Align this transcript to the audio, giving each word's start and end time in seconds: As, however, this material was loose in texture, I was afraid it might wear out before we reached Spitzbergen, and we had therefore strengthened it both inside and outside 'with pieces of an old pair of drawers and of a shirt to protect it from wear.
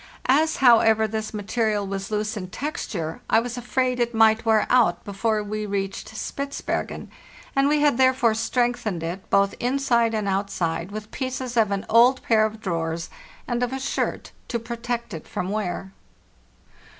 As, 0.25 0.55
however, 0.55 1.07
this 1.07 1.31
material 1.31 1.85
was 1.85 2.09
loose 2.09 2.35
in 2.35 2.49
texture, 2.49 3.21
I 3.29 3.39
was 3.39 3.55
afraid 3.55 3.99
it 3.99 4.15
might 4.15 4.47
wear 4.47 4.65
out 4.67 5.03
before 5.05 5.43
we 5.43 5.67
reached 5.67 6.15
Spitzbergen, 6.15 7.11
and 7.55 7.67
we 7.69 7.81
had 7.81 7.99
therefore 7.99 8.33
strengthened 8.33 9.03
it 9.03 9.29
both 9.29 9.53
inside 9.59 10.15
and 10.15 10.27
outside 10.27 10.89
'with 10.89 11.11
pieces 11.11 11.55
of 11.55 11.69
an 11.69 11.85
old 11.87 12.23
pair 12.23 12.47
of 12.47 12.59
drawers 12.59 13.11
and 13.47 13.61
of 13.61 13.71
a 13.71 13.79
shirt 13.79 14.31
to 14.47 14.57
protect 14.57 15.13
it 15.13 15.27
from 15.27 15.49
wear. 15.51 15.91